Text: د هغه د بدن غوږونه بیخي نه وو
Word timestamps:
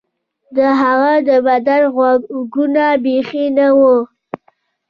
د 0.55 0.57
هغه 0.81 1.13
د 1.27 1.29
بدن 1.47 1.81
غوږونه 1.95 2.85
بیخي 3.05 3.45
نه 3.57 3.67
وو 3.77 3.97